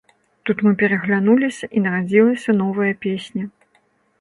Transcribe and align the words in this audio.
Тут 0.49 0.63
мы 0.67 0.71
пераглянуліся 0.83 1.69
і 1.75 1.85
нарадзілася 1.89 2.57
новая 2.63 2.91
песня. 3.07 3.43